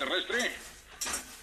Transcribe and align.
Extraterrestre? 0.00 0.50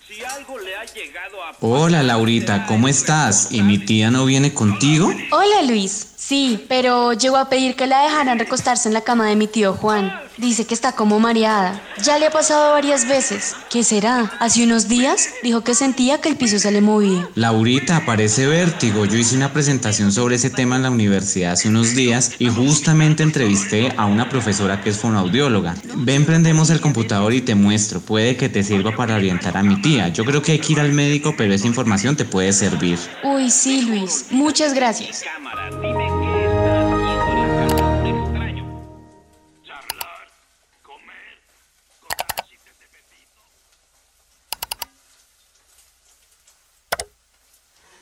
Si 0.07 0.23
algo 0.23 0.57
le 0.59 0.75
ha 0.75 0.85
llegado 0.85 1.43
a... 1.43 1.55
Hola 1.61 2.01
Laurita, 2.01 2.65
¿cómo 2.65 2.87
estás? 2.87 3.51
¿Y 3.51 3.61
mi 3.61 3.77
tía 3.77 4.09
no 4.09 4.25
viene 4.25 4.53
contigo? 4.53 5.11
Hola 5.31 5.61
Luis, 5.63 6.13
sí, 6.15 6.65
pero 6.67 7.13
llegó 7.13 7.37
a 7.37 7.49
pedir 7.49 7.75
que 7.75 7.87
la 7.87 8.01
dejaran 8.03 8.39
recostarse 8.39 8.89
en 8.89 8.93
la 8.93 9.01
cama 9.01 9.27
de 9.27 9.35
mi 9.35 9.47
tío 9.47 9.73
Juan. 9.73 10.26
Dice 10.37 10.65
que 10.65 10.75
está 10.75 10.91
como 10.91 11.19
mareada. 11.19 11.81
Ya 12.03 12.19
le 12.19 12.27
ha 12.27 12.31
pasado 12.31 12.73
varias 12.73 13.07
veces. 13.07 13.55
¿Qué 13.71 13.83
será? 13.83 14.31
Hace 14.39 14.63
unos 14.63 14.87
días 14.87 15.29
dijo 15.41 15.61
que 15.61 15.73
sentía 15.73 16.21
que 16.21 16.29
el 16.29 16.37
piso 16.37 16.59
se 16.59 16.71
le 16.71 16.79
movía. 16.79 17.27
Laurita, 17.33 18.05
parece 18.05 18.45
vértigo. 18.45 19.05
Yo 19.05 19.17
hice 19.17 19.35
una 19.35 19.51
presentación 19.51 20.11
sobre 20.11 20.35
ese 20.35 20.51
tema 20.51 20.75
en 20.75 20.83
la 20.83 20.91
universidad 20.91 21.53
hace 21.53 21.69
unos 21.69 21.95
días 21.95 22.33
y 22.37 22.49
justamente 22.49 23.23
entrevisté 23.23 23.91
a 23.97 24.05
una 24.05 24.29
profesora 24.29 24.81
que 24.81 24.91
es 24.91 24.97
fonoaudióloga. 24.97 25.75
Ven, 25.95 26.23
prendemos 26.25 26.69
el 26.69 26.81
computador 26.81 27.33
y 27.33 27.41
te 27.41 27.55
muestro. 27.55 27.99
Puede 27.99 28.37
que 28.37 28.47
te 28.47 28.63
sirva 28.63 28.95
para 28.95 29.15
orientar 29.15 29.57
a 29.57 29.63
mi 29.63 29.81
tía. 29.81 30.09
Yo 30.09 30.23
creo 30.23 30.43
que 30.43 30.51
hay 30.51 30.59
que 30.59 30.73
ir 30.73 30.79
al 30.79 30.93
médico, 30.93 31.33
pero 31.35 31.53
esa 31.53 31.65
información 31.65 32.15
te 32.15 32.25
puede 32.25 32.53
servir. 32.53 32.99
Uy, 33.23 33.49
sí, 33.49 33.81
Luis. 33.81 34.25
Muchas 34.29 34.73
gracias. 34.73 35.23
Cámara, 35.23 35.69
dime 35.81 36.16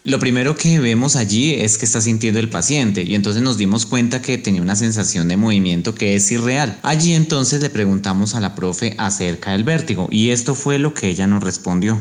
Lo 0.06 0.20
primero 0.20 0.56
que 0.56 0.80
vemos 0.80 1.16
allí 1.16 1.56
es 1.56 1.80
que 1.80 1.86
está 1.86 2.00
sintiendo 2.00 2.40
el 2.40 2.48
paciente 2.48 3.02
y 3.02 3.16
entonces 3.16 3.42
nos 3.42 3.58
dimos 3.58 3.88
cuenta 3.88 4.22
que 4.22 4.38
tenía 4.38 4.62
una 4.62 4.76
sensación 4.76 5.28
de 5.28 5.36
movimiento 5.36 5.96
que 5.96 6.16
es 6.16 6.32
irreal. 6.32 6.78
Allí 6.84 7.16
entonces 7.16 7.60
le 7.60 7.72
preguntamos 7.72 8.36
a 8.36 8.40
la 8.40 8.54
profe 8.54 8.94
acerca 9.00 9.54
del 9.54 9.64
vértigo 9.64 10.08
y 10.12 10.30
esto 10.30 10.54
fue 10.54 10.78
lo 10.78 10.94
que 10.94 11.10
ella 11.10 11.26
nos 11.26 11.44
respondió. 11.44 12.00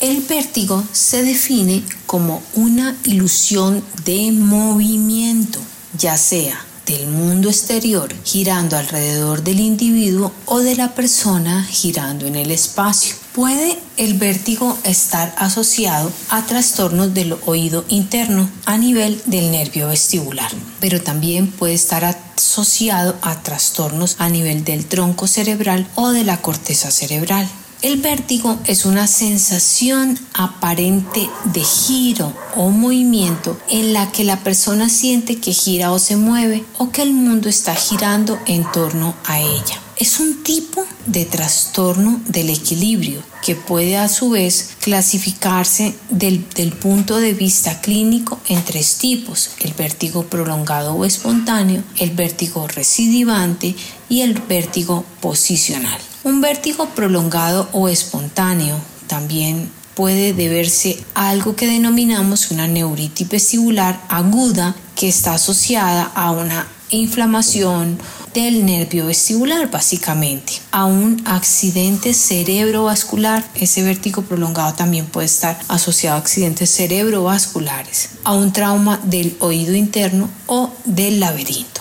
El 0.00 0.22
vértigo 0.22 0.82
se 0.92 1.22
define 1.22 1.82
como 2.06 2.42
una 2.54 2.96
ilusión 3.04 3.84
de 4.06 4.32
movimiento, 4.32 5.60
ya 5.98 6.16
sea 6.16 6.69
del 6.90 7.06
mundo 7.06 7.48
exterior 7.48 8.12
girando 8.24 8.76
alrededor 8.76 9.44
del 9.44 9.60
individuo 9.60 10.32
o 10.44 10.58
de 10.58 10.74
la 10.74 10.92
persona 10.92 11.62
girando 11.62 12.26
en 12.26 12.34
el 12.34 12.50
espacio. 12.50 13.14
Puede 13.32 13.78
el 13.96 14.14
vértigo 14.14 14.76
estar 14.82 15.32
asociado 15.38 16.10
a 16.30 16.44
trastornos 16.46 17.14
del 17.14 17.36
oído 17.46 17.84
interno 17.88 18.50
a 18.64 18.76
nivel 18.76 19.22
del 19.26 19.52
nervio 19.52 19.86
vestibular, 19.86 20.50
pero 20.80 21.00
también 21.00 21.52
puede 21.52 21.74
estar 21.74 22.04
asociado 22.04 23.16
a 23.22 23.40
trastornos 23.40 24.16
a 24.18 24.28
nivel 24.28 24.64
del 24.64 24.84
tronco 24.84 25.28
cerebral 25.28 25.86
o 25.94 26.10
de 26.10 26.24
la 26.24 26.42
corteza 26.42 26.90
cerebral. 26.90 27.48
El 27.82 27.96
vértigo 28.02 28.58
es 28.66 28.84
una 28.84 29.06
sensación 29.06 30.18
aparente 30.34 31.30
de 31.44 31.60
giro 31.62 32.30
o 32.54 32.68
movimiento 32.68 33.58
en 33.70 33.94
la 33.94 34.12
que 34.12 34.22
la 34.22 34.40
persona 34.40 34.90
siente 34.90 35.40
que 35.40 35.54
gira 35.54 35.90
o 35.90 35.98
se 35.98 36.16
mueve 36.16 36.62
o 36.76 36.90
que 36.90 37.00
el 37.00 37.14
mundo 37.14 37.48
está 37.48 37.74
girando 37.74 38.38
en 38.44 38.70
torno 38.70 39.14
a 39.24 39.40
ella. 39.40 39.80
Es 39.96 40.20
un 40.20 40.42
tipo 40.42 40.84
de 41.06 41.24
trastorno 41.24 42.20
del 42.26 42.50
equilibrio 42.50 43.22
que 43.42 43.54
puede 43.54 43.96
a 43.96 44.08
su 44.08 44.30
vez 44.30 44.70
clasificarse 44.80 45.94
del, 46.10 46.48
del, 46.50 46.72
punto 46.72 47.16
de 47.16 47.32
vista 47.32 47.80
clínico 47.80 48.38
en 48.48 48.62
tres 48.64 48.98
tipos, 48.98 49.50
el 49.60 49.72
vértigo 49.74 50.24
prolongado 50.24 50.94
o 50.94 51.04
espontáneo, 51.04 51.82
el 51.98 52.10
vértigo 52.10 52.68
recidivante 52.68 53.74
y 54.08 54.20
el 54.20 54.34
vértigo 54.34 55.04
posicional. 55.20 55.98
Un 56.22 56.40
vértigo 56.40 56.86
prolongado 56.90 57.68
o 57.72 57.88
espontáneo 57.88 58.76
también 59.06 59.70
puede 59.94 60.32
deberse 60.32 61.02
a 61.14 61.30
algo 61.30 61.56
que 61.56 61.66
denominamos 61.66 62.50
una 62.50 62.66
neuritis 62.66 63.28
vestibular 63.28 64.00
aguda 64.08 64.74
que 64.94 65.08
está 65.08 65.34
asociada 65.34 66.04
a 66.14 66.30
una 66.30 66.66
inflamación 66.90 67.98
del 68.34 68.64
nervio 68.64 69.06
vestibular 69.06 69.70
básicamente 69.70 70.54
a 70.70 70.84
un 70.84 71.22
accidente 71.26 72.14
cerebrovascular. 72.14 73.44
Ese 73.54 73.82
vértigo 73.82 74.22
prolongado 74.22 74.74
también 74.74 75.06
puede 75.06 75.26
estar 75.26 75.58
asociado 75.68 76.16
a 76.16 76.20
accidentes 76.20 76.70
cerebrovasculares 76.70 78.10
a 78.24 78.34
un 78.34 78.52
trauma 78.52 79.00
del 79.04 79.36
oído 79.40 79.74
interno 79.74 80.30
o 80.46 80.72
del 80.84 81.20
laberinto. 81.20 81.80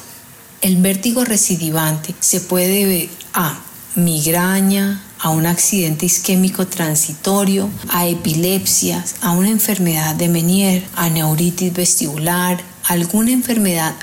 El 0.62 0.78
vértigo 0.78 1.24
recidivante 1.24 2.16
se 2.20 2.42
puede 2.42 2.68
deber 2.68 3.10
a 3.34 3.60
migraña, 3.96 5.02
a 5.20 5.30
un 5.30 5.46
accidente 5.46 6.06
isquémico 6.06 6.68
transitorio, 6.68 7.70
a 7.90 8.08
epilepsias, 8.08 9.16
a 9.22 9.32
una 9.32 9.50
enfermedad 9.50 10.16
de 10.16 10.30
Menier, 10.30 10.88
a 10.96 11.10
neuritis 11.10 11.74
vestibular, 11.74 12.60
alguna 12.86 13.32
enfermedad 13.32 13.96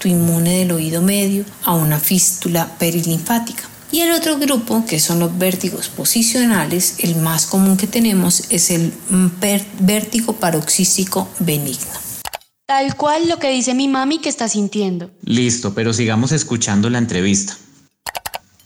autoinmune 0.00 0.60
del 0.60 0.72
oído 0.72 1.02
medio, 1.02 1.44
a 1.64 1.74
una 1.74 1.98
fístula 2.00 2.78
perilinfática. 2.78 3.68
Y 3.92 4.00
el 4.00 4.12
otro 4.12 4.38
grupo, 4.38 4.84
que 4.86 4.98
son 4.98 5.18
los 5.18 5.36
vértigos 5.36 5.88
posicionales, 5.88 6.96
el 7.00 7.16
más 7.16 7.46
común 7.46 7.76
que 7.76 7.86
tenemos 7.86 8.44
es 8.50 8.70
el 8.70 8.92
vértigo 9.80 10.34
paroxístico 10.34 11.28
benigno. 11.40 11.90
Tal 12.66 12.96
cual 12.96 13.28
lo 13.28 13.38
que 13.38 13.50
dice 13.50 13.74
mi 13.74 13.88
mami 13.88 14.20
que 14.20 14.28
está 14.28 14.48
sintiendo. 14.48 15.10
Listo, 15.24 15.74
pero 15.74 15.92
sigamos 15.92 16.30
escuchando 16.32 16.88
la 16.88 16.98
entrevista. 16.98 17.56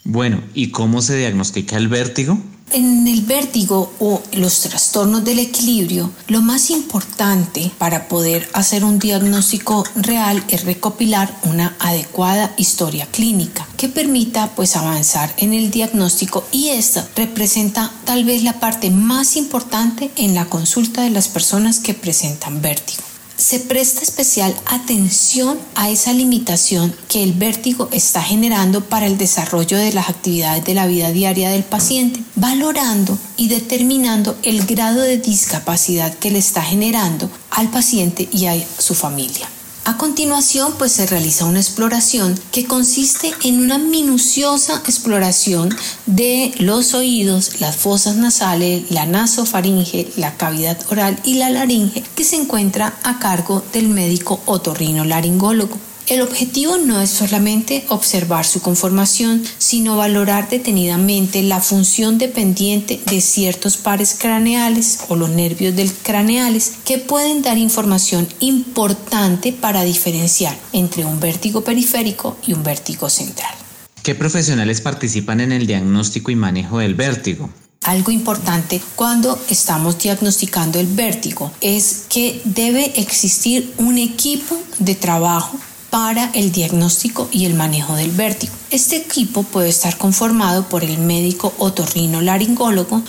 Bueno, 0.05 0.43
¿y 0.53 0.71
cómo 0.71 1.01
se 1.01 1.17
diagnostica 1.17 1.79
el 1.79 1.89
vértigo? 1.89 2.39
En 2.75 3.07
el 3.07 3.21
vértigo 3.21 3.93
o 4.01 4.21
los 4.33 4.63
trastornos 4.63 5.23
del 5.25 5.39
equilibrio, 5.39 6.11
lo 6.27 6.43
más 6.43 6.71
importante 6.71 7.71
para 7.79 8.09
poder 8.09 8.49
hacer 8.53 8.85
un 8.85 8.99
diagnóstico 8.99 9.85
real 9.95 10.43
es 10.49 10.65
recopilar 10.65 11.33
una 11.45 11.77
adecuada 11.79 12.53
historia 12.57 13.07
clínica 13.13 13.65
que 13.77 13.89
permita 13.89 14.57
pues 14.57 14.75
avanzar 14.75 15.33
en 15.37 15.53
el 15.53 15.71
diagnóstico 15.71 16.45
y 16.51 16.71
esta 16.71 17.09
representa 17.15 17.93
tal 18.05 18.25
vez 18.25 18.43
la 18.43 18.59
parte 18.59 18.91
más 18.91 19.37
importante 19.37 20.11
en 20.17 20.35
la 20.35 20.47
consulta 20.47 21.03
de 21.03 21.11
las 21.11 21.29
personas 21.29 21.79
que 21.79 21.95
presentan 21.95 22.61
vértigo 22.61 23.14
se 23.45 23.61
presta 23.61 24.01
especial 24.01 24.57
atención 24.65 25.59
a 25.75 25.91
esa 25.91 26.15
limitación 26.15 26.97
que 27.09 27.23
el 27.23 27.35
vértigo 27.35 27.91
está 27.93 28.23
generando 28.23 28.83
para 28.87 29.05
el 29.05 29.19
desarrollo 29.19 29.77
de 29.77 29.93
las 29.93 30.09
actividades 30.09 30.65
de 30.65 30.73
la 30.73 30.87
vida 30.87 31.13
diaria 31.13 31.51
del 31.51 31.63
paciente, 31.63 32.23
valorando 32.37 33.19
y 33.37 33.49
determinando 33.49 34.35
el 34.45 34.65
grado 34.65 35.03
de 35.03 35.19
discapacidad 35.19 36.15
que 36.15 36.31
le 36.31 36.39
está 36.39 36.63
generando 36.63 37.29
al 37.51 37.69
paciente 37.69 38.31
y 38.33 38.47
a 38.47 38.57
su 38.79 38.95
familia. 38.95 39.47
A 39.87 39.99
continuación, 39.99 40.73
pues 40.79 40.93
se 40.93 41.07
realiza 41.07 41.45
una 41.45 41.61
exploración 41.61 42.41
que 42.53 42.65
consiste 42.65 43.35
en 43.43 43.61
una 43.61 43.77
minuciosa 43.77 44.77
exploración 44.87 45.77
de 46.07 46.55
los 46.59 46.95
oídos, 46.95 47.61
las 47.61 47.77
fosas 47.77 48.17
nasales, 48.17 48.91
la 48.91 49.05
nasofaringe, 49.05 50.11
la 50.17 50.39
cavidad 50.39 50.79
oral 50.91 51.21
y 51.23 51.35
la 51.35 51.51
laringe 51.51 52.03
que 52.15 52.25
se 52.25 52.37
encuentra 52.37 52.95
a 53.03 53.19
cargo 53.19 53.63
del 53.75 53.91
médico 53.91 54.41
otorrino 54.47 55.05
laringólogo. 55.05 55.79
El 56.07 56.21
objetivo 56.21 56.77
no 56.77 57.01
es 57.01 57.09
solamente 57.09 57.87
observar 57.89 58.45
su 58.45 58.61
conformación, 58.61 59.43
sino 59.57 59.97
valorar 59.97 60.51
detenidamente 60.51 61.43
la 61.43 61.63
función 61.63 62.19
dependiente 62.19 63.01
de 63.07 63.23
ciertos 63.23 63.79
pares 63.79 64.15
craneales 64.19 64.99
o 65.09 65.17
los 65.17 65.31
nervios 65.31 65.75
del 65.75 65.91
craneales 65.91 66.75
que 66.85 66.99
pueden 66.99 67.41
dar 67.41 67.57
información 67.57 68.29
importante 68.41 69.55
para 69.55 69.83
diferenciar 69.83 70.59
entre 70.75 71.07
un 71.07 71.21
vértigo 71.21 71.65
periférico 71.65 72.37
y 72.47 72.53
un 72.53 72.63
vértigo 72.63 73.09
central. 73.09 73.55
¿Qué 74.03 74.15
profesionales 74.15 74.83
participan 74.83 75.41
en 75.41 75.53
el 75.53 75.67
diagnóstico 75.67 76.31
y 76.31 76.37
manejo 76.37 76.81
del 76.81 76.95
vértigo? 76.95 77.49
Algo 77.85 78.13
importante 78.13 78.83
cuando 78.95 79.43
estamos 79.49 79.99
diagnosticando 79.99 80.79
el 80.79 80.87
vértigo 80.87 81.51
es 81.63 82.05
que 82.11 82.43
debe 82.45 83.01
existir 83.01 83.73
un 83.79 83.97
equipo 83.97 84.59
de 84.79 84.95
trabajo 84.95 85.59
para 85.95 86.29
el 86.35 86.51
diagnóstico 86.51 87.29
y 87.31 87.45
el 87.45 87.55
manejo 87.55 87.95
del 87.95 88.11
vértigo. 88.11 88.53
Este 88.73 88.97
equipo 88.97 89.45
puede 89.45 89.69
estar 89.69 89.97
conformado 89.97 90.69
por 90.69 90.83
el 90.83 90.99
médico 90.99 91.55
otorrino 91.57 92.21
laringólogo 92.21 93.01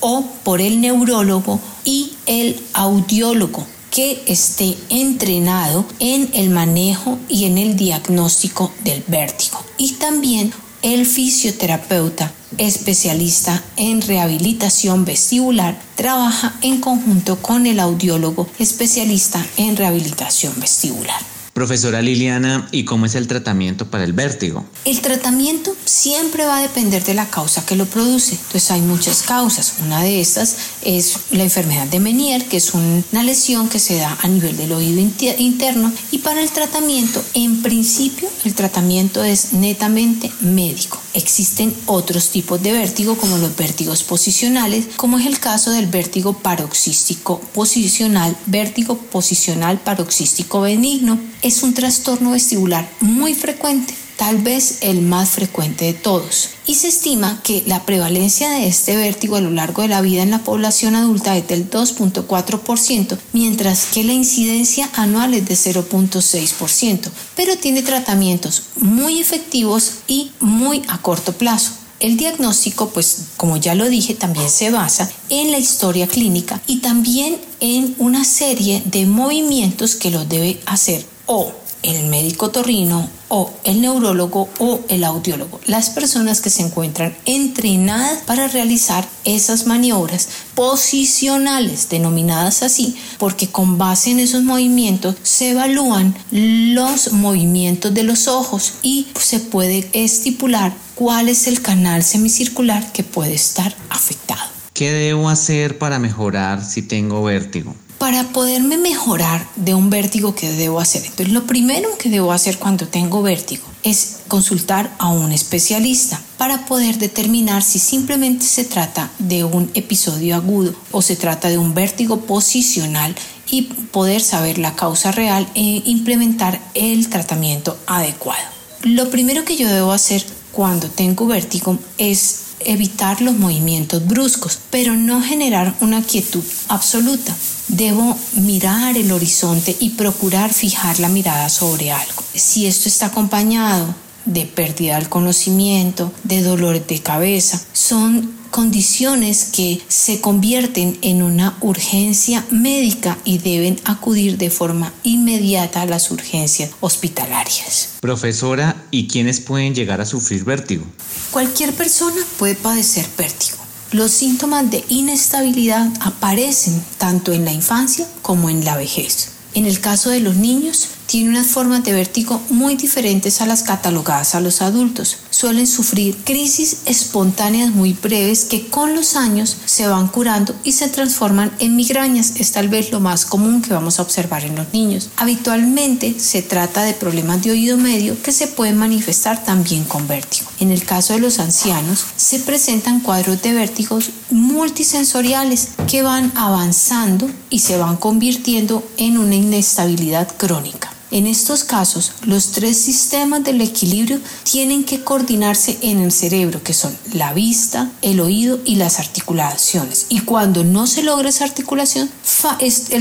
o 0.00 0.24
por 0.42 0.60
el 0.60 0.80
neurólogo 0.80 1.60
y 1.84 2.14
el 2.26 2.60
audiólogo 2.72 3.64
que 3.92 4.24
esté 4.26 4.76
entrenado 4.88 5.84
en 6.00 6.30
el 6.32 6.50
manejo 6.50 7.16
y 7.28 7.44
en 7.44 7.58
el 7.58 7.76
diagnóstico 7.76 8.72
del 8.82 9.04
vértigo. 9.06 9.64
Y 9.78 9.92
también 9.92 10.52
el 10.82 11.06
fisioterapeuta 11.06 12.32
especialista 12.58 13.62
en 13.76 14.02
rehabilitación 14.02 15.04
vestibular 15.04 15.80
trabaja 15.94 16.56
en 16.62 16.80
conjunto 16.80 17.40
con 17.40 17.66
el 17.66 17.78
audiólogo 17.78 18.48
especialista 18.58 19.46
en 19.56 19.76
rehabilitación 19.76 20.54
vestibular. 20.58 21.31
Profesora 21.52 22.00
Liliana, 22.00 22.66
¿y 22.72 22.84
cómo 22.84 23.04
es 23.04 23.14
el 23.14 23.28
tratamiento 23.28 23.86
para 23.90 24.04
el 24.04 24.14
vértigo? 24.14 24.64
El 24.86 25.02
tratamiento 25.02 25.76
siempre 25.84 26.46
va 26.46 26.56
a 26.56 26.62
depender 26.62 27.04
de 27.04 27.12
la 27.12 27.28
causa 27.28 27.66
que 27.66 27.76
lo 27.76 27.84
produce. 27.84 28.36
Entonces 28.36 28.70
hay 28.70 28.80
muchas 28.80 29.22
causas. 29.22 29.74
Una 29.84 30.02
de 30.02 30.22
estas 30.22 30.56
es 30.80 31.18
la 31.30 31.42
enfermedad 31.42 31.86
de 31.88 32.00
Menier, 32.00 32.46
que 32.46 32.56
es 32.56 32.72
una 32.72 33.22
lesión 33.22 33.68
que 33.68 33.78
se 33.78 33.96
da 33.96 34.16
a 34.22 34.28
nivel 34.28 34.56
del 34.56 34.72
oído 34.72 34.98
interno. 35.36 35.92
Y 36.10 36.18
para 36.18 36.42
el 36.42 36.50
tratamiento, 36.50 37.22
en 37.34 37.60
principio, 37.60 38.30
el 38.44 38.54
tratamiento 38.54 39.22
es 39.22 39.52
netamente 39.52 40.30
médico. 40.40 40.98
Existen 41.14 41.74
otros 41.86 42.30
tipos 42.30 42.62
de 42.62 42.72
vértigo, 42.72 43.16
como 43.16 43.38
los 43.38 43.56
vértigos 43.56 44.02
posicionales, 44.02 44.86
como 44.96 45.18
es 45.18 45.26
el 45.26 45.38
caso 45.38 45.70
del 45.70 45.86
vértigo 45.86 46.32
paroxístico 46.34 47.40
posicional, 47.52 48.36
vértigo 48.46 48.96
posicional 48.96 49.78
paroxístico 49.80 50.60
benigno 50.60 51.18
es 51.42 51.62
un 51.62 51.74
trastorno 51.74 52.30
vestibular 52.32 52.88
muy 53.00 53.34
frecuente, 53.34 53.94
tal 54.16 54.38
vez 54.38 54.78
el 54.80 55.02
más 55.02 55.30
frecuente 55.30 55.86
de 55.86 55.94
todos. 55.94 56.50
Y 56.66 56.76
se 56.76 56.88
estima 56.88 57.40
que 57.42 57.62
la 57.66 57.84
prevalencia 57.84 58.50
de 58.50 58.68
este 58.68 58.96
vértigo 58.96 59.36
a 59.36 59.40
lo 59.40 59.50
largo 59.50 59.82
de 59.82 59.88
la 59.88 60.00
vida 60.00 60.22
en 60.22 60.30
la 60.30 60.44
población 60.44 60.94
adulta 60.94 61.36
es 61.36 61.48
del 61.48 61.68
2.4%, 61.68 63.18
mientras 63.32 63.86
que 63.86 64.04
la 64.04 64.12
incidencia 64.12 64.88
anual 64.94 65.34
es 65.34 65.46
de 65.46 65.54
0.6%, 65.54 67.10
pero 67.36 67.56
tiene 67.56 67.82
tratamientos 67.82 68.64
muy 68.76 69.20
efectivos 69.20 69.92
y 70.06 70.30
muy 70.40 70.82
a 70.88 70.98
corto 70.98 71.32
plazo. 71.32 71.72
El 72.02 72.16
diagnóstico, 72.16 72.88
pues 72.88 73.26
como 73.36 73.56
ya 73.58 73.76
lo 73.76 73.88
dije, 73.88 74.14
también 74.14 74.50
se 74.50 74.72
basa 74.72 75.08
en 75.28 75.52
la 75.52 75.58
historia 75.58 76.08
clínica 76.08 76.60
y 76.66 76.78
también 76.78 77.38
en 77.60 77.94
una 77.98 78.24
serie 78.24 78.82
de 78.86 79.06
movimientos 79.06 79.94
que 79.94 80.10
lo 80.10 80.24
debe 80.24 80.60
hacer 80.66 81.06
o 81.26 81.52
el 81.82 82.06
médico 82.08 82.50
torrino 82.50 83.08
o 83.28 83.50
el 83.64 83.80
neurólogo 83.80 84.48
o 84.58 84.80
el 84.88 85.04
audiólogo, 85.04 85.60
las 85.66 85.90
personas 85.90 86.40
que 86.40 86.50
se 86.50 86.62
encuentran 86.62 87.16
entrenadas 87.24 88.18
para 88.26 88.48
realizar 88.48 89.08
esas 89.24 89.66
maniobras 89.66 90.28
posicionales, 90.54 91.88
denominadas 91.88 92.62
así, 92.62 92.96
porque 93.18 93.48
con 93.48 93.78
base 93.78 94.10
en 94.10 94.20
esos 94.20 94.42
movimientos 94.42 95.16
se 95.22 95.50
evalúan 95.50 96.14
los 96.30 97.12
movimientos 97.12 97.94
de 97.94 98.02
los 98.02 98.28
ojos 98.28 98.74
y 98.82 99.08
se 99.18 99.40
puede 99.40 99.88
estipular 99.92 100.74
cuál 100.94 101.28
es 101.28 101.46
el 101.46 101.62
canal 101.62 102.02
semicircular 102.02 102.92
que 102.92 103.02
puede 103.02 103.34
estar 103.34 103.74
afectado. 103.88 104.50
¿Qué 104.74 104.90
debo 104.90 105.28
hacer 105.28 105.78
para 105.78 105.98
mejorar 105.98 106.64
si 106.64 106.82
tengo 106.82 107.22
vértigo? 107.22 107.74
Para 108.02 108.24
poderme 108.30 108.78
mejorar 108.78 109.46
de 109.54 109.76
un 109.76 109.88
vértigo 109.88 110.34
que 110.34 110.50
debo 110.50 110.80
hacer. 110.80 111.04
Entonces, 111.04 111.32
lo 111.32 111.46
primero 111.46 111.88
que 111.98 112.10
debo 112.10 112.32
hacer 112.32 112.58
cuando 112.58 112.88
tengo 112.88 113.22
vértigo 113.22 113.62
es 113.84 114.22
consultar 114.26 114.92
a 114.98 115.06
un 115.06 115.30
especialista 115.30 116.20
para 116.36 116.66
poder 116.66 116.98
determinar 116.98 117.62
si 117.62 117.78
simplemente 117.78 118.44
se 118.44 118.64
trata 118.64 119.12
de 119.20 119.44
un 119.44 119.70
episodio 119.74 120.34
agudo 120.34 120.74
o 120.90 121.00
se 121.00 121.14
trata 121.14 121.48
de 121.48 121.58
un 121.58 121.74
vértigo 121.74 122.22
posicional 122.22 123.14
y 123.48 123.62
poder 123.92 124.20
saber 124.20 124.58
la 124.58 124.74
causa 124.74 125.12
real 125.12 125.46
e 125.54 125.82
implementar 125.84 126.60
el 126.74 127.08
tratamiento 127.08 127.78
adecuado. 127.86 128.42
Lo 128.82 129.10
primero 129.10 129.44
que 129.44 129.56
yo 129.56 129.68
debo 129.68 129.92
hacer 129.92 130.26
cuando 130.50 130.88
tengo 130.88 131.28
vértigo 131.28 131.78
es 131.98 132.40
evitar 132.64 133.22
los 133.22 133.36
movimientos 133.36 134.04
bruscos, 134.04 134.58
pero 134.70 134.96
no 134.96 135.22
generar 135.22 135.76
una 135.80 136.02
quietud 136.02 136.42
absoluta. 136.66 137.32
Debo 137.72 138.18
mirar 138.34 138.98
el 138.98 139.10
horizonte 139.12 139.74
y 139.80 139.90
procurar 139.90 140.52
fijar 140.52 141.00
la 141.00 141.08
mirada 141.08 141.48
sobre 141.48 141.90
algo. 141.90 142.22
Si 142.34 142.66
esto 142.66 142.86
está 142.86 143.06
acompañado 143.06 143.94
de 144.26 144.44
pérdida 144.44 144.96
del 144.96 145.08
conocimiento, 145.08 146.12
de 146.22 146.42
dolores 146.42 146.86
de 146.86 147.00
cabeza, 147.00 147.62
son 147.72 148.42
condiciones 148.50 149.44
que 149.44 149.80
se 149.88 150.20
convierten 150.20 150.98
en 151.00 151.22
una 151.22 151.56
urgencia 151.62 152.44
médica 152.50 153.16
y 153.24 153.38
deben 153.38 153.80
acudir 153.86 154.36
de 154.36 154.50
forma 154.50 154.92
inmediata 155.02 155.80
a 155.80 155.86
las 155.86 156.10
urgencias 156.10 156.72
hospitalarias. 156.80 157.88
Profesora, 158.00 158.84
¿y 158.90 159.08
quiénes 159.08 159.40
pueden 159.40 159.74
llegar 159.74 160.02
a 160.02 160.04
sufrir 160.04 160.44
vértigo? 160.44 160.84
Cualquier 161.30 161.72
persona 161.72 162.20
puede 162.38 162.54
padecer 162.54 163.06
vértigo. 163.16 163.61
Los 163.92 164.10
síntomas 164.10 164.70
de 164.70 164.82
inestabilidad 164.88 165.86
aparecen 166.00 166.82
tanto 166.96 167.34
en 167.34 167.44
la 167.44 167.52
infancia 167.52 168.06
como 168.22 168.48
en 168.48 168.64
la 168.64 168.74
vejez. 168.74 169.28
En 169.52 169.66
el 169.66 169.80
caso 169.80 170.08
de 170.08 170.20
los 170.20 170.36
niños, 170.36 170.88
tiene 171.04 171.28
unas 171.28 171.48
formas 171.48 171.84
de 171.84 171.92
vértigo 171.92 172.40
muy 172.48 172.76
diferentes 172.76 173.42
a 173.42 173.46
las 173.46 173.62
catalogadas 173.62 174.34
a 174.34 174.40
los 174.40 174.62
adultos. 174.62 175.18
Suelen 175.42 175.66
sufrir 175.66 176.16
crisis 176.22 176.82
espontáneas 176.84 177.72
muy 177.72 177.94
breves 177.94 178.44
que 178.44 178.68
con 178.68 178.94
los 178.94 179.16
años 179.16 179.56
se 179.64 179.88
van 179.88 180.06
curando 180.06 180.54
y 180.62 180.70
se 180.70 180.86
transforman 180.86 181.50
en 181.58 181.74
migrañas. 181.74 182.34
Es 182.36 182.52
tal 182.52 182.68
vez 182.68 182.92
lo 182.92 183.00
más 183.00 183.26
común 183.26 183.60
que 183.60 183.74
vamos 183.74 183.98
a 183.98 184.02
observar 184.02 184.44
en 184.44 184.54
los 184.54 184.72
niños. 184.72 185.10
Habitualmente 185.16 186.14
se 186.20 186.42
trata 186.42 186.84
de 186.84 186.94
problemas 186.94 187.42
de 187.42 187.50
oído 187.50 187.76
medio 187.76 188.22
que 188.22 188.30
se 188.30 188.46
pueden 188.46 188.76
manifestar 188.76 189.42
también 189.42 189.82
con 189.82 190.06
vértigo. 190.06 190.48
En 190.60 190.70
el 190.70 190.84
caso 190.84 191.14
de 191.14 191.18
los 191.18 191.40
ancianos, 191.40 192.04
se 192.14 192.38
presentan 192.38 193.00
cuadros 193.00 193.42
de 193.42 193.52
vértigos 193.52 194.10
multisensoriales 194.30 195.70
que 195.90 196.02
van 196.02 196.30
avanzando 196.36 197.28
y 197.50 197.58
se 197.58 197.78
van 197.78 197.96
convirtiendo 197.96 198.88
en 198.96 199.18
una 199.18 199.34
inestabilidad 199.34 200.28
crónica. 200.36 200.91
En 201.12 201.26
estos 201.26 201.62
casos, 201.62 202.12
los 202.24 202.52
tres 202.52 202.78
sistemas 202.78 203.44
del 203.44 203.60
equilibrio 203.60 204.18
tienen 204.50 204.82
que 204.82 205.04
coordinarse 205.04 205.78
en 205.82 205.98
el 205.98 206.10
cerebro, 206.10 206.62
que 206.62 206.72
son 206.72 206.96
la 207.12 207.34
vista, 207.34 207.92
el 208.00 208.18
oído 208.18 208.58
y 208.64 208.76
las 208.76 208.98
articulaciones. 208.98 210.06
Y 210.08 210.20
cuando 210.20 210.64
no 210.64 210.86
se 210.86 211.02
logra 211.02 211.28
esa 211.28 211.44
articulación, 211.44 212.10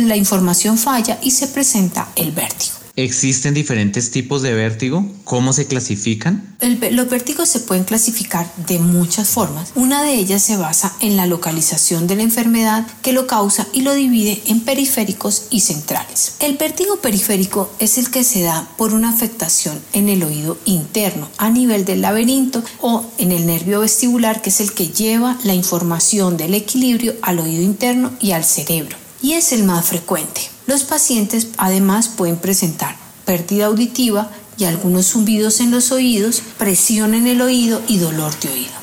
la 0.02 0.18
información 0.18 0.78
falla 0.78 1.20
y 1.22 1.32
se 1.32 1.48
presenta 1.48 2.10
el 2.18 2.34
vértigo. 2.34 2.81
¿Existen 2.96 3.54
diferentes 3.54 4.12
tipos 4.12 4.42
de 4.42 4.54
vértigo? 4.54 5.06
¿Cómo 5.24 5.54
se 5.54 5.66
clasifican? 5.68 6.56
los 6.92 7.10
vértigos 7.10 7.50
se 7.50 7.62
pueden 7.62 7.86
clasificar 7.86 8.52
de 8.68 8.80
muchas 8.80 9.30
formas. 9.30 9.72
Una 9.76 10.04
de 10.04 10.14
ellas 10.14 10.42
se 10.42 10.58
basa 10.58 10.94
en 11.00 11.18
la 11.18 11.26
localización 11.26 12.06
de 12.08 12.16
la 12.16 12.24
enfermedad 12.24 12.86
que 13.02 13.14
lo 13.14 13.28
causa 13.28 13.68
y 13.74 13.82
lo 13.82 13.94
divide 13.94 14.42
en 14.46 14.60
periféricos 14.62 15.48
y 15.50 15.62
centrales. 15.62 16.34
El 16.40 16.58
vértigo 16.58 16.98
periférico 16.98 17.72
es 17.80 17.98
el 17.98 18.12
que 18.12 18.24
se 18.24 18.42
da 18.42 18.68
por 18.78 18.94
una 18.94 19.10
afectación 19.10 19.80
en 19.94 20.10
el 20.10 20.24
oído 20.24 20.58
interno 20.66 21.30
a 21.38 21.50
nivel 21.50 21.86
del 21.86 22.02
laberinto 22.02 22.64
o 22.80 23.06
en 23.18 23.32
el 23.32 23.46
nervio 23.46 23.80
vestibular 23.80 24.42
que 24.42 24.50
es 24.50 24.62
el 24.62 24.74
que 24.74 24.88
lleva 24.88 25.38
la 25.44 25.54
información 25.54 26.38
del 26.38 26.54
equilibrio 26.54 27.16
al 27.22 27.40
oído 27.40 27.64
interno 27.64 28.12
y 28.20 28.32
al 28.32 28.44
cerebro 28.44 28.98
y 29.22 29.34
es 29.34 29.52
el 29.52 29.64
más 29.64 29.86
frecuente. 29.86 30.51
Los 30.68 30.84
pacientes 30.84 31.48
además 31.58 32.08
pueden 32.08 32.38
presentar 32.38 32.96
pérdida 33.26 33.66
auditiva 33.68 34.30
y 34.58 34.66
algunos 34.66 35.12
zumbidos 35.12 35.60
en 35.60 35.72
los 35.72 35.92
oídos, 35.92 36.42
presión 36.58 37.14
en 37.14 37.28
el 37.28 37.42
oído 37.42 37.82
y 37.88 37.98
dolor 37.98 38.38
de 38.40 38.50
oído. 38.50 38.81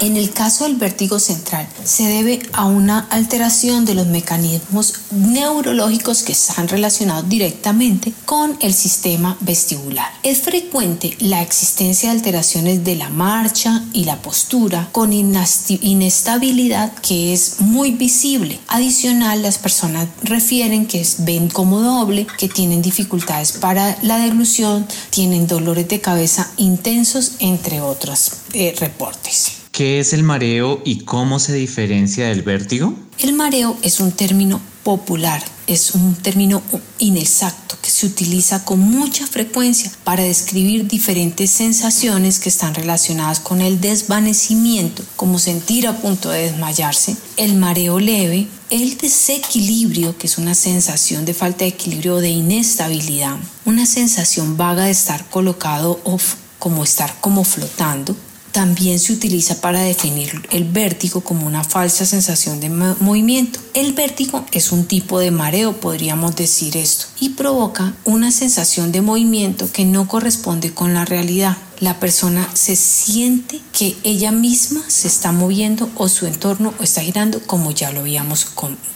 En 0.00 0.16
el 0.16 0.30
caso 0.30 0.64
del 0.64 0.76
vértigo 0.76 1.20
central, 1.20 1.68
se 1.84 2.04
debe 2.04 2.40
a 2.54 2.64
una 2.64 3.00
alteración 3.10 3.84
de 3.84 3.94
los 3.94 4.06
mecanismos 4.06 4.94
neurológicos 5.10 6.22
que 6.22 6.32
están 6.32 6.68
relacionados 6.68 7.28
directamente 7.28 8.14
con 8.24 8.56
el 8.60 8.72
sistema 8.72 9.36
vestibular. 9.40 10.10
Es 10.22 10.40
frecuente 10.40 11.14
la 11.18 11.42
existencia 11.42 12.08
de 12.08 12.16
alteraciones 12.16 12.82
de 12.82 12.96
la 12.96 13.10
marcha 13.10 13.84
y 13.92 14.04
la 14.04 14.22
postura 14.22 14.88
con 14.90 15.12
inestabilidad 15.12 16.94
que 17.02 17.34
es 17.34 17.60
muy 17.60 17.90
visible. 17.90 18.58
Adicional, 18.68 19.42
las 19.42 19.58
personas 19.58 20.08
refieren 20.22 20.86
que 20.86 21.06
ven 21.18 21.50
como 21.50 21.82
doble, 21.82 22.26
que 22.38 22.48
tienen 22.48 22.80
dificultades 22.80 23.52
para 23.52 23.98
la 24.02 24.16
deglución, 24.16 24.86
tienen 25.10 25.46
dolores 25.46 25.88
de 25.88 26.00
cabeza 26.00 26.50
intensos, 26.56 27.32
entre 27.40 27.82
otros 27.82 28.32
eh, 28.54 28.74
reportes. 28.78 29.59
¿Qué 29.72 30.00
es 30.00 30.12
el 30.12 30.24
mareo 30.24 30.82
y 30.84 31.04
cómo 31.04 31.38
se 31.38 31.54
diferencia 31.54 32.26
del 32.28 32.42
vértigo? 32.42 32.94
El 33.18 33.34
mareo 33.34 33.76
es 33.82 34.00
un 34.00 34.10
término 34.10 34.60
popular, 34.82 35.42
es 35.68 35.94
un 35.94 36.16
término 36.16 36.60
inexacto 36.98 37.76
que 37.80 37.90
se 37.90 38.06
utiliza 38.06 38.64
con 38.64 38.80
mucha 38.80 39.26
frecuencia 39.26 39.92
para 40.02 40.24
describir 40.24 40.88
diferentes 40.88 41.50
sensaciones 41.50 42.40
que 42.40 42.48
están 42.48 42.74
relacionadas 42.74 43.38
con 43.38 43.60
el 43.60 43.80
desvanecimiento, 43.80 45.04
como 45.14 45.38
sentir 45.38 45.86
a 45.86 45.96
punto 45.96 46.30
de 46.30 46.50
desmayarse, 46.50 47.16
el 47.36 47.54
mareo 47.54 48.00
leve, 48.00 48.48
el 48.70 48.98
desequilibrio, 48.98 50.18
que 50.18 50.26
es 50.26 50.36
una 50.36 50.54
sensación 50.54 51.24
de 51.24 51.34
falta 51.34 51.64
de 51.64 51.68
equilibrio 51.68 52.16
o 52.16 52.20
de 52.20 52.30
inestabilidad, 52.30 53.36
una 53.64 53.86
sensación 53.86 54.56
vaga 54.56 54.86
de 54.86 54.90
estar 54.90 55.28
colocado 55.30 56.00
o 56.04 56.18
como 56.58 56.84
estar 56.84 57.20
como 57.20 57.44
flotando, 57.44 58.16
también 58.52 58.98
se 58.98 59.12
utiliza 59.12 59.60
para 59.60 59.80
definir 59.80 60.42
el 60.50 60.64
vértigo 60.64 61.20
como 61.22 61.46
una 61.46 61.64
falsa 61.64 62.04
sensación 62.04 62.60
de 62.60 62.68
movimiento. 62.68 63.60
El 63.74 63.92
vértigo 63.92 64.44
es 64.52 64.72
un 64.72 64.86
tipo 64.86 65.18
de 65.18 65.30
mareo, 65.30 65.80
podríamos 65.80 66.36
decir 66.36 66.76
esto, 66.76 67.06
y 67.20 67.30
provoca 67.30 67.94
una 68.04 68.32
sensación 68.32 68.92
de 68.92 69.02
movimiento 69.02 69.70
que 69.72 69.84
no 69.84 70.08
corresponde 70.08 70.72
con 70.72 70.94
la 70.94 71.04
realidad. 71.04 71.56
La 71.80 71.98
persona 71.98 72.46
se 72.52 72.76
siente 72.76 73.60
que 73.72 73.96
ella 74.04 74.32
misma 74.32 74.82
se 74.88 75.08
está 75.08 75.32
moviendo 75.32 75.88
o 75.96 76.08
su 76.08 76.26
entorno 76.26 76.74
está 76.80 77.00
girando 77.00 77.40
como 77.46 77.70
ya 77.70 77.90
lo 77.90 78.00
habíamos 78.00 78.46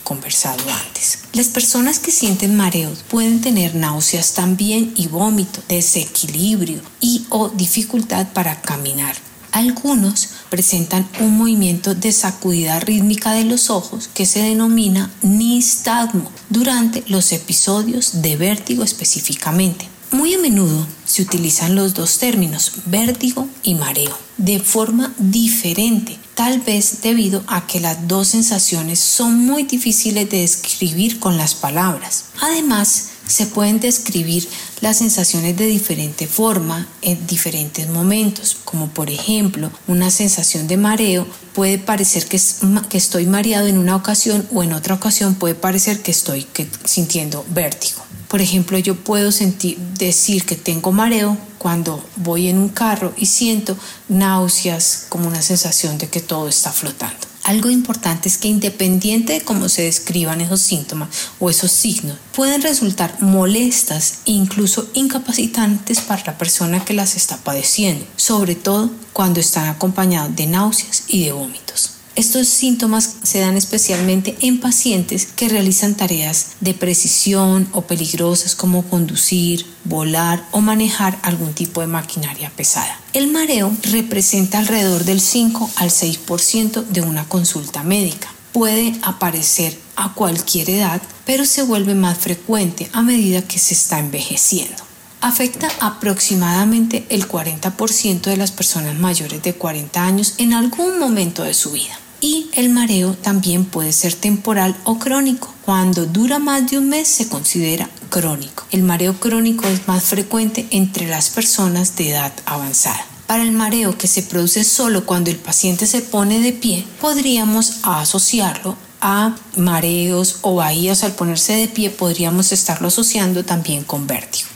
conversado 0.03 0.63
antes. 0.85 1.19
Las 1.33 1.47
personas 1.47 1.97
que 1.97 2.11
sienten 2.11 2.55
mareos 2.55 3.03
pueden 3.09 3.41
tener 3.41 3.73
náuseas 3.73 4.33
también 4.33 4.93
y 4.95 5.07
vómito, 5.07 5.61
desequilibrio 5.67 6.81
y 7.01 7.25
o 7.29 7.49
dificultad 7.49 8.27
para 8.33 8.61
caminar. 8.61 9.15
Algunos 9.55 10.31
presentan 10.49 11.07
un 11.21 11.37
movimiento 11.37 11.95
de 11.95 12.11
sacudida 12.11 12.77
rítmica 12.81 13.31
de 13.31 13.45
los 13.45 13.69
ojos 13.69 14.09
que 14.13 14.25
se 14.25 14.41
denomina 14.41 15.09
nistagmo 15.21 16.29
durante 16.49 17.05
los 17.07 17.31
episodios 17.31 18.21
de 18.21 18.35
vértigo 18.35 18.83
específicamente. 18.83 19.87
Muy 20.11 20.33
a 20.33 20.39
menudo 20.39 20.85
se 21.05 21.21
utilizan 21.21 21.73
los 21.73 21.93
dos 21.93 22.17
términos, 22.17 22.73
vértigo 22.85 23.47
y 23.63 23.75
mareo, 23.75 24.17
de 24.35 24.59
forma 24.59 25.13
diferente, 25.17 26.19
tal 26.33 26.59
vez 26.59 27.01
debido 27.01 27.41
a 27.47 27.65
que 27.65 27.79
las 27.79 28.09
dos 28.09 28.27
sensaciones 28.27 28.99
son 28.99 29.37
muy 29.37 29.63
difíciles 29.63 30.29
de 30.29 30.41
describir 30.41 31.17
con 31.17 31.37
las 31.37 31.55
palabras. 31.55 32.25
Además, 32.41 33.11
se 33.27 33.47
pueden 33.47 33.79
describir 33.79 34.47
las 34.81 34.97
sensaciones 34.97 35.57
de 35.57 35.65
diferente 35.65 36.27
forma 36.27 36.87
en 37.01 37.25
diferentes 37.27 37.87
momentos, 37.89 38.57
como 38.63 38.89
por 38.89 39.09
ejemplo 39.09 39.71
una 39.87 40.11
sensación 40.11 40.67
de 40.67 40.77
mareo 40.77 41.27
puede 41.53 41.77
parecer 41.77 42.25
que, 42.27 42.37
estoy 42.37 43.25
mareado 43.25 43.67
en 43.67 43.77
una 43.77 43.95
ocasión 43.95 44.47
o 44.53 44.63
en 44.63 44.73
otra 44.73 44.95
ocasión 44.95 45.35
puede 45.35 45.55
parecer 45.55 46.01
que 46.01 46.11
estoy 46.11 46.45
sintiendo 46.83 47.45
vértigo. 47.49 48.01
Por 48.27 48.41
ejemplo, 48.41 48.77
yo 48.77 48.95
puedo 48.95 49.31
sentir, 49.31 49.77
decir 49.77 50.45
que 50.45 50.55
tengo 50.55 50.91
mareo 50.91 51.37
cuando 51.57 52.03
voy 52.17 52.47
en 52.47 52.57
un 52.57 52.69
carro 52.69 53.13
y 53.17 53.27
siento 53.27 53.77
náuseas 54.09 55.05
como 55.09 55.27
una 55.27 55.41
sensación 55.41 55.97
de 55.97 56.09
que 56.09 56.19
todo 56.19 56.47
está 56.49 56.71
flotando. 56.71 57.34
Algo 57.45 57.69
importante 57.69 58.27
es 58.27 58.39
que 58.39 58.47
independiente 58.47 59.33
de 59.33 59.41
cómo 59.41 59.69
se 59.69 59.83
describan 59.83 60.41
esos 60.41 60.61
síntomas 60.61 61.09
o 61.39 61.51
esos 61.51 61.71
signos, 61.71 62.17
pueden 62.33 62.63
resultar 62.63 63.21
molestas 63.21 64.21
e 64.25 64.31
incluso 64.31 64.89
incapacitantes 64.95 66.01
para 66.01 66.23
la 66.25 66.39
persona 66.39 66.83
que 66.83 66.95
las 66.95 67.15
está 67.15 67.37
padeciendo, 67.37 68.03
sobre 68.15 68.55
todo 68.55 68.89
cuando 69.13 69.39
están 69.39 69.67
acompañados 69.67 70.35
de 70.35 70.47
náuseas 70.47 71.03
y 71.07 71.23
de 71.23 71.33
vómitos. 71.33 71.94
Estos 72.15 72.47
síntomas 72.47 73.17
se 73.23 73.41
dan 73.41 73.57
especialmente 73.57 74.37
en 74.39 74.61
pacientes 74.61 75.25
que 75.25 75.49
realizan 75.49 75.95
tareas 75.95 76.51
de 76.61 76.73
precisión 76.73 77.67
o 77.73 77.81
peligrosas 77.81 78.55
como 78.55 78.83
conducir, 78.83 79.65
volar 79.83 80.47
o 80.51 80.61
manejar 80.61 81.19
algún 81.23 81.53
tipo 81.53 81.81
de 81.81 81.87
maquinaria 81.87 82.49
pesada. 82.55 82.97
El 83.11 83.27
mareo 83.33 83.69
representa 83.91 84.59
alrededor 84.59 85.03
del 85.03 85.19
5 85.19 85.69
al 85.75 85.89
6% 85.89 86.85
de 86.85 87.01
una 87.01 87.27
consulta 87.27 87.83
médica. 87.83 88.29
Puede 88.53 88.97
aparecer 89.01 89.77
a 89.97 90.13
cualquier 90.13 90.69
edad, 90.69 91.01
pero 91.25 91.43
se 91.43 91.63
vuelve 91.63 91.95
más 91.95 92.17
frecuente 92.17 92.89
a 92.93 93.01
medida 93.01 93.41
que 93.41 93.59
se 93.59 93.73
está 93.73 93.99
envejeciendo 93.99 94.85
afecta 95.21 95.67
aproximadamente 95.79 97.07
el 97.09 97.27
40% 97.27 98.21
de 98.21 98.37
las 98.37 98.51
personas 98.51 98.93
mayores 98.93 99.41
de 99.41 99.55
40 99.55 100.05
años 100.05 100.35
en 100.37 100.53
algún 100.53 100.99
momento 100.99 101.41
de 101.41 101.55
su 101.55 101.71
vida 101.71 101.97
y 102.21 102.49
el 102.53 102.69
mareo 102.69 103.13
también 103.13 103.65
puede 103.65 103.93
ser 103.93 104.13
temporal 104.13 104.75
o 104.83 104.99
crónico. 104.99 105.53
Cuando 105.63 106.05
dura 106.05 106.39
más 106.39 106.69
de 106.69 106.77
un 106.77 106.89
mes 106.89 107.07
se 107.07 107.27
considera 107.27 107.89
crónico. 108.09 108.65
El 108.71 108.83
mareo 108.83 109.19
crónico 109.19 109.67
es 109.67 109.87
más 109.87 110.03
frecuente 110.03 110.67
entre 110.71 111.07
las 111.07 111.29
personas 111.29 111.95
de 111.95 112.11
edad 112.11 112.33
avanzada. 112.45 113.05
Para 113.27 113.43
el 113.43 113.51
mareo 113.51 113.97
que 113.97 114.07
se 114.07 114.21
produce 114.21 114.63
solo 114.63 115.05
cuando 115.05 115.31
el 115.31 115.37
paciente 115.37 115.87
se 115.87 116.01
pone 116.01 116.39
de 116.39 116.53
pie, 116.53 116.85
podríamos 117.01 117.79
asociarlo 117.83 118.77
a 119.01 119.35
mareos 119.55 120.39
o 120.41 120.55
bahías 120.55 121.03
al 121.03 121.13
ponerse 121.13 121.53
de 121.53 121.67
pie, 121.67 121.89
podríamos 121.89 122.51
estarlo 122.51 122.87
asociando 122.87 123.43
también 123.43 123.83
con 123.83 124.07
vértigo. 124.07 124.54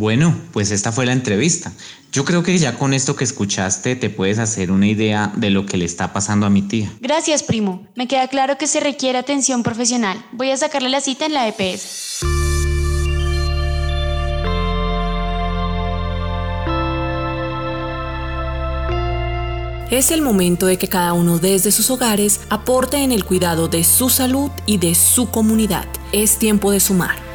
Bueno, 0.00 0.34
pues 0.54 0.70
esta 0.70 0.92
fue 0.92 1.04
la 1.04 1.12
entrevista. 1.12 1.72
Yo 2.10 2.24
creo 2.24 2.42
que 2.42 2.56
ya 2.56 2.78
con 2.78 2.94
esto 2.94 3.16
que 3.16 3.24
escuchaste 3.24 3.96
te 3.96 4.08
puedes 4.08 4.38
hacer 4.38 4.72
una 4.72 4.86
idea 4.86 5.30
de 5.36 5.50
lo 5.50 5.66
que 5.66 5.76
le 5.76 5.84
está 5.84 6.14
pasando 6.14 6.46
a 6.46 6.50
mi 6.50 6.62
tía. 6.62 6.90
Gracias, 7.02 7.42
primo. 7.42 7.86
Me 7.96 8.08
queda 8.08 8.26
claro 8.28 8.56
que 8.56 8.66
se 8.66 8.80
requiere 8.80 9.18
atención 9.18 9.62
profesional. 9.62 10.24
Voy 10.32 10.52
a 10.52 10.56
sacarle 10.56 10.88
la 10.88 11.02
cita 11.02 11.26
en 11.26 11.34
la 11.34 11.46
EPS. 11.48 12.22
Es 19.90 20.10
el 20.10 20.22
momento 20.22 20.64
de 20.64 20.78
que 20.78 20.88
cada 20.88 21.12
uno 21.12 21.38
desde 21.38 21.72
sus 21.72 21.90
hogares 21.90 22.40
aporte 22.48 22.96
en 22.96 23.12
el 23.12 23.26
cuidado 23.26 23.68
de 23.68 23.84
su 23.84 24.08
salud 24.08 24.50
y 24.64 24.78
de 24.78 24.94
su 24.94 25.30
comunidad. 25.30 25.84
Es 26.12 26.38
tiempo 26.38 26.70
de 26.70 26.80
sumar. 26.80 27.29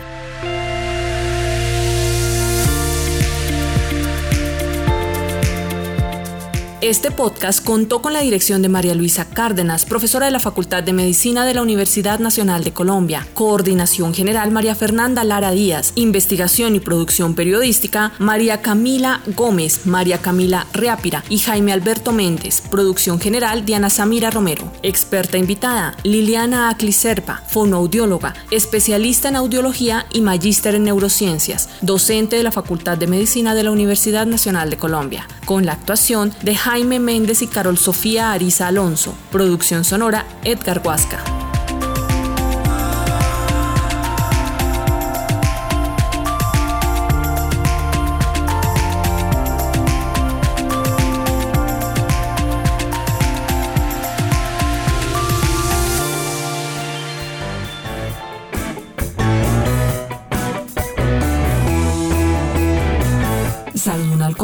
Este 6.87 7.09
podcast 7.09 7.65
contó 7.65 7.99
con 8.03 8.13
la 8.13 8.19
dirección 8.19 8.61
de 8.61 8.69
María 8.69 8.93
Luisa 8.93 9.27
Cárdenas, 9.27 9.85
profesora 9.85 10.27
de 10.27 10.31
la 10.31 10.39
Facultad 10.39 10.83
de 10.83 10.93
Medicina 10.93 11.43
de 11.43 11.55
la 11.55 11.63
Universidad 11.63 12.19
Nacional 12.19 12.63
de 12.63 12.73
Colombia. 12.73 13.25
Coordinación 13.33 14.13
General 14.13 14.51
María 14.51 14.75
Fernanda 14.75 15.23
Lara 15.23 15.49
Díaz. 15.49 15.93
Investigación 15.95 16.75
y 16.75 16.79
producción 16.79 17.33
periodística 17.33 18.11
María 18.19 18.61
Camila 18.61 19.21
Gómez, 19.35 19.87
María 19.87 20.19
Camila 20.19 20.67
Reápira 20.73 21.23
y 21.27 21.39
Jaime 21.39 21.73
Alberto 21.73 22.11
Méndez. 22.11 22.61
Producción 22.69 23.19
General 23.19 23.65
Diana 23.65 23.89
Samira 23.89 24.29
Romero. 24.29 24.71
Experta 24.83 25.39
invitada 25.39 25.97
Liliana 26.03 26.69
Acliserpa, 26.69 27.41
fonoaudióloga, 27.47 28.35
especialista 28.51 29.29
en 29.29 29.37
audiología 29.37 30.05
y 30.13 30.21
magíster 30.21 30.75
en 30.75 30.83
neurociencias, 30.83 31.67
docente 31.81 32.35
de 32.35 32.43
la 32.43 32.51
Facultad 32.51 32.95
de 32.95 33.07
Medicina 33.07 33.55
de 33.55 33.63
la 33.63 33.71
Universidad 33.71 34.27
Nacional 34.27 34.69
de 34.69 34.77
Colombia, 34.77 35.27
con 35.45 35.65
la 35.65 35.71
actuación 35.71 36.31
de 36.43 36.53
Jaime 36.53 36.74
Jaime 36.75 36.99
Méndez 36.99 37.41
y 37.41 37.47
Carol 37.47 37.77
Sofía 37.77 38.33
Ariza 38.33 38.67
Alonso. 38.67 39.15
Producción 39.31 39.85
sonora 39.85 40.25
Edgar 40.43 40.81
Huasca. 40.83 41.34